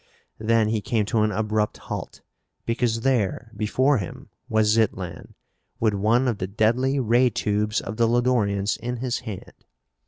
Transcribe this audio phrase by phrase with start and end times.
[0.39, 2.21] Then he came to an abrupt halt
[2.65, 5.35] because there, before him, was Zitlan,
[5.79, 9.53] with one of the deadly ray tubes of the Lodorians in his hand.